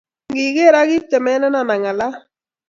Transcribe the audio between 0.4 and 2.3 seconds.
nger a kptemenan a ngalal